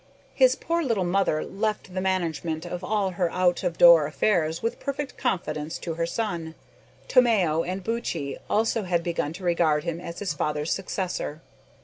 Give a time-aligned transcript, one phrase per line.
[0.33, 4.79] His poor little mother left the management of all her out of door affairs with
[4.79, 6.55] perfect confidence to her son.
[7.07, 11.41] Tomeo and Buttchee also had begun to regard him as his father's successor.